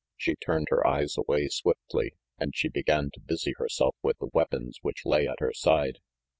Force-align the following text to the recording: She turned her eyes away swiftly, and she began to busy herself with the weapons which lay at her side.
She 0.17 0.33
turned 0.35 0.65
her 0.71 0.87
eyes 0.87 1.15
away 1.15 1.47
swiftly, 1.49 2.15
and 2.39 2.55
she 2.55 2.69
began 2.69 3.11
to 3.13 3.19
busy 3.19 3.53
herself 3.57 3.95
with 4.01 4.17
the 4.17 4.31
weapons 4.33 4.79
which 4.81 5.05
lay 5.05 5.27
at 5.27 5.39
her 5.41 5.53
side. 5.53 5.99